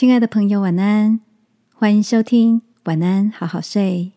[0.00, 1.20] 亲爱的朋友，晚安！
[1.74, 4.12] 欢迎收听《晚安，好好睡》。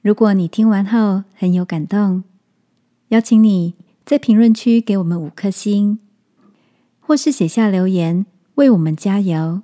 [0.00, 2.24] 如果你听完后很有感动，
[3.08, 3.74] 邀请你
[4.06, 5.98] 在评论区给我们五颗星，
[6.98, 8.24] 或是写下留言
[8.54, 9.60] 为我们加油，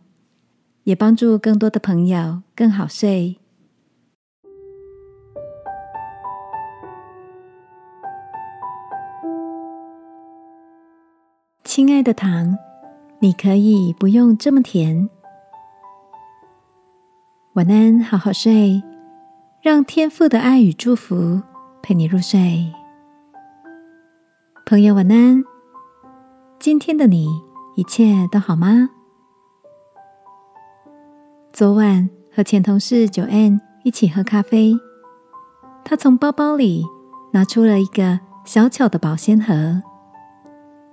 [0.85, 3.39] 也帮助更多的朋友更好睡。
[11.65, 12.59] 亲爱的糖。
[13.23, 15.11] 你可以不用这么甜。
[17.53, 18.83] 晚安，好好睡，
[19.61, 21.43] 让天父的爱与祝福
[21.83, 22.73] 陪你入睡。
[24.65, 25.45] 朋友，晚安。
[26.59, 27.29] 今天的你
[27.77, 28.89] 一切都好吗？
[31.53, 34.75] 昨晚和前同事九 N 一起喝咖啡，
[35.85, 36.87] 他从包包里
[37.35, 39.83] 拿出了一个小巧的保鲜盒，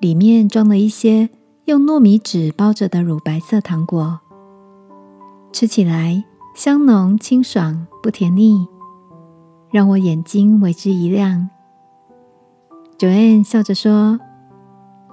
[0.01, 1.29] 里面装了一些。
[1.67, 4.21] 用糯米纸包着的乳白色糖果，
[5.51, 6.23] 吃起来
[6.55, 8.65] 香浓清爽，不甜腻，
[9.69, 11.49] 让我眼睛为之一亮。
[12.97, 14.17] Joanne 笑着说：“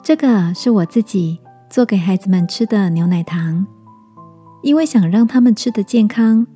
[0.00, 3.66] 这个是我自己做给孩子们吃的牛奶糖，
[4.62, 6.46] 因为想让他们吃的健康，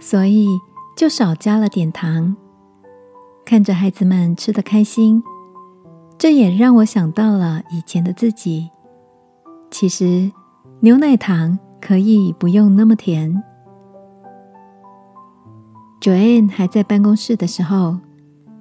[0.00, 0.48] 所以
[0.96, 2.36] 就少加了点糖。
[3.44, 5.22] 看着孩子们吃的开心，
[6.18, 8.70] 这也让我想到了以前的自己。”
[9.72, 10.30] 其实，
[10.80, 13.42] 牛奶糖可以不用那么甜。
[15.98, 17.98] Joanne 还在办公室的时候，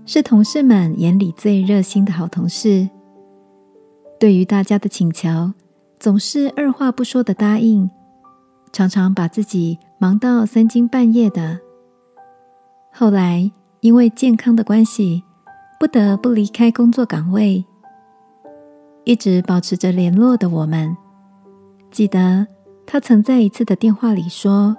[0.05, 2.89] 是同事们眼里最热心的好同事。
[4.21, 5.51] 对于大家的请求，
[5.99, 7.89] 总是二话不说的答应，
[8.71, 11.59] 常常把自己忙到三更半夜的。
[12.93, 13.51] 后来
[13.81, 15.23] 因为健康的关系，
[15.77, 17.65] 不得不离开工作岗位。
[19.03, 20.95] 一直保持着联络的我们，
[21.89, 22.45] 记得
[22.85, 24.77] 他曾在一次的电话里说：“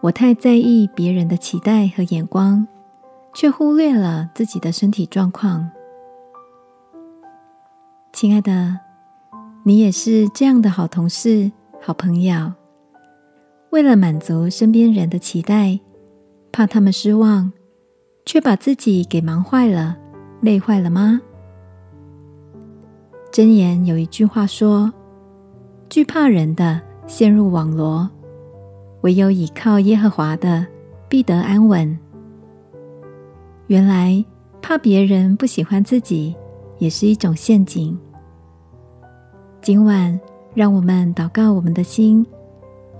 [0.00, 2.66] 我太在意别人的期待和眼光，
[3.34, 5.68] 却忽略了自己的身体状况。”
[8.12, 8.78] 亲爱的，
[9.64, 12.52] 你也是这样的好同事、好朋友。
[13.70, 15.78] 为了满足身边人的期待，
[16.52, 17.52] 怕他们失望，
[18.24, 19.96] 却把自己给忙坏了、
[20.42, 21.20] 累坏了吗？
[23.32, 24.92] 箴言有一句话说
[25.88, 28.10] ：“惧怕人的陷入网罗，
[29.02, 30.66] 唯有倚靠耶和华的
[31.08, 31.96] 必得安稳。”
[33.68, 34.24] 原来
[34.60, 36.34] 怕别人不喜欢自己
[36.78, 37.96] 也是一种陷阱。
[39.62, 40.18] 今晚
[40.52, 42.26] 让我们祷告，我们的心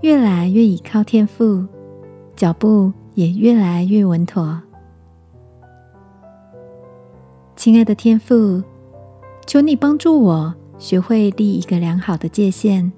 [0.02, 1.66] 越来越倚靠天父，
[2.36, 4.62] 脚步也越来越稳妥。
[7.56, 8.62] 亲爱的天父。
[9.50, 12.92] 求你帮助我学会立一个良好的界限，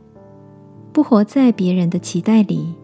[0.92, 2.74] 不活在别人的期待里，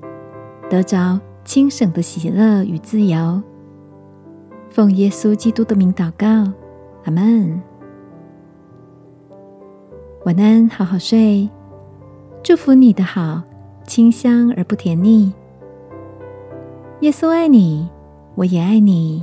[0.70, 3.42] 得着轻省的喜乐与自由。
[4.70, 6.50] 奉耶稣基督的名祷告，
[7.04, 7.60] 阿门。
[10.24, 11.46] 晚安，好好睡。
[12.42, 13.42] 祝福你的好，
[13.86, 15.30] 清香而不甜腻。
[17.00, 17.86] 耶稣爱你，
[18.34, 19.22] 我也爱你。